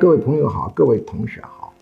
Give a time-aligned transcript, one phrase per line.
[0.00, 1.74] 各位朋友好，各位同学好，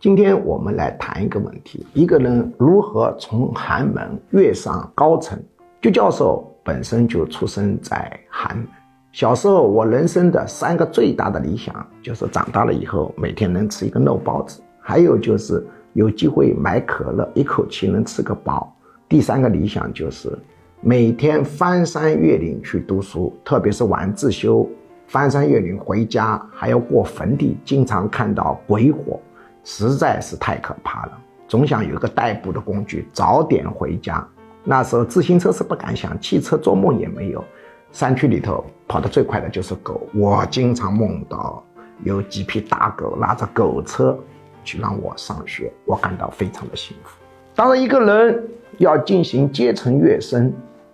[0.00, 5.40] 今天我们来谈一个问题：一个人如何从寒门跃上高层？
[5.80, 8.66] 鞠教授本身就出生在寒门。
[9.12, 18.74] 小时候，我人生的三个最大的理想就是长大了以后每天能吃一个肉包子，还有就是有机会买可乐，一口气能吃个饱。
[19.08, 20.36] 第三个理想就是
[20.80, 24.68] 每天翻山越岭去读书，特别是晚自修。
[25.10, 29.18] 翻山越岭回家还要过坟地，经常看到鬼火，
[29.64, 31.18] 实在是太可怕了。
[31.48, 34.24] 总想有个代步的工具，早点回家。
[34.62, 37.44] 那时候自行车是不敢想，汽车做梦也没有。
[37.90, 41.60] 山区里头跑得最快的就是狗，我经常梦到
[42.04, 44.16] 有几匹大狗拉着狗车
[44.62, 47.18] 去让我上学，我感到非常的幸福。
[47.56, 48.48] 当然，一个人
[48.78, 50.52] 要进行阶层跃升，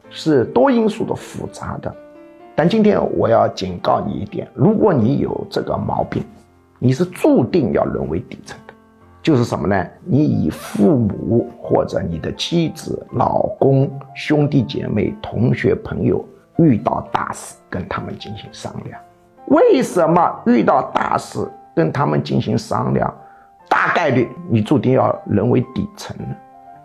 [0.08, 1.94] 是多因素的复杂的。
[2.56, 6.24] 但今天我要警告你一点：如果你有这个毛病，
[6.78, 8.72] 你是注定要沦为底层的。
[9.22, 9.86] 就是什么呢？
[10.04, 16.24] 你以父母或者你的妻子、老公、兄弟姐妹、同学、朋友
[16.56, 18.98] 遇到大事，跟他们进行商量。
[19.48, 23.12] 为什么遇到大事跟他们进行商量？
[23.68, 26.34] 大概率你注定要沦为底层呢？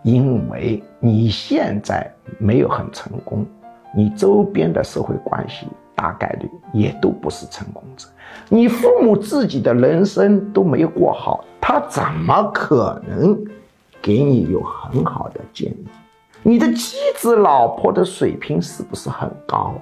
[0.02, 3.46] 因为你现在没有很成功。
[3.94, 8.08] 你周边的社会关系大概率也都不是成功者，
[8.48, 13.38] 你父母自己的人生都没有过好，他怎么可能
[14.00, 15.86] 给你有很好的建议？
[16.42, 19.74] 你的妻子、老婆的水平是不是很高？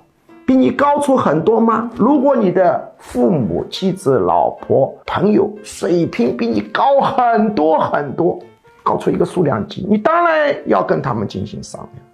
[0.44, 1.88] 比你高出很多吗？
[1.96, 8.36] 如果你的父母、妻子、老婆、朋友水平比你高很多很多，
[8.82, 12.04] 高出一个数量级，你当然要跟他们进行商量。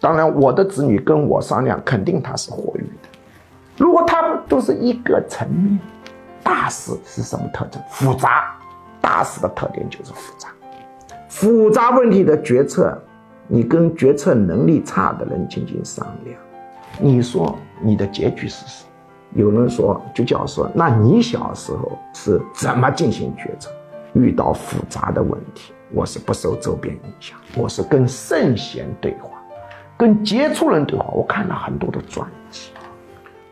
[0.00, 3.08] 当然，我的子女跟我商量，肯定他是活跃的。
[3.76, 5.78] 如果他们都是一个层面，
[6.42, 7.82] 大事是什么特征？
[7.90, 8.54] 复杂。
[9.00, 10.48] 大事的特点就是复杂。
[11.28, 12.96] 复杂问题的决策，
[13.46, 16.38] 你跟决策能力差的人进行商量，
[16.98, 18.90] 你说你的结局是什么？
[19.34, 23.70] 有人说，就叫说，那你小时候是怎么进行决策？
[24.14, 29.37] 遇到复杂的问题，我是不受周边影响，我是跟圣贤对话。
[29.98, 32.70] 跟杰出人对话，我看了很多的传记，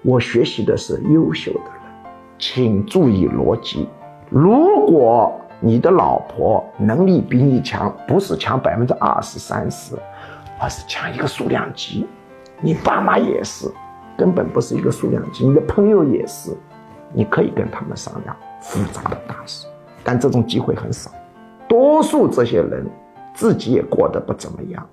[0.02, 3.88] 我学习的是优秀的人，请注意逻辑。
[4.30, 9.96] 如果你的老婆能力比你强，不是强百分之二十三十，
[10.60, 12.06] 而是强一个数量级，
[12.60, 13.68] 你爸妈也是，
[14.16, 16.56] 根本不是一个数量级，你的朋友也是，
[17.12, 19.66] 你可以跟他们商量复杂的大事，
[20.04, 21.10] 但这种机会很少，
[21.68, 22.86] 多数这些人
[23.34, 24.86] 自己也过得不怎么样。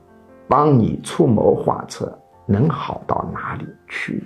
[0.47, 4.23] 帮你出谋划策，能好到哪里去？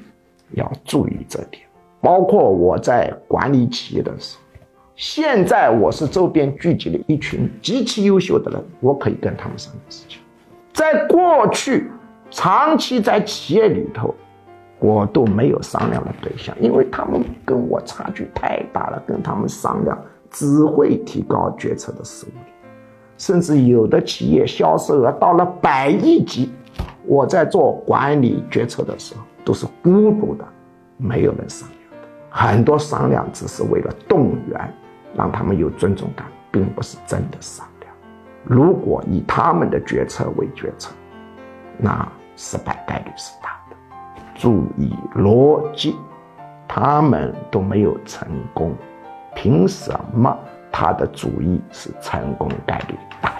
[0.51, 1.63] 要注意这点。
[1.99, 4.43] 包括我在管理企业的时候，
[4.95, 10.21] 现在我是周边聚集了一群极其优秀的人，我可以跟他们商量事情。
[10.73, 11.89] 在过去，
[12.29, 14.13] 长期在企业里头，
[14.79, 22.53] 我都没有商量的对象，因为他们跟我差距太大了，跟他们商量只会提高决策的失误率。
[23.17, 26.51] 甚至有的企业销售额到了百亿级，
[27.05, 30.45] 我在做管理决策的时候都是孤独的，
[30.97, 32.07] 没有人商量的。
[32.29, 34.73] 很多商量只是为了动员，
[35.15, 37.91] 让他们有尊重感，并不是真的商量。
[38.43, 40.93] 如果以他们的决策为决策，
[41.77, 43.75] 那失败概率是大的。
[44.35, 45.95] 注意逻辑，
[46.67, 48.75] 他们都没有成功，
[49.35, 50.37] 凭什么？
[50.79, 53.36] 他的主意是成功概率大。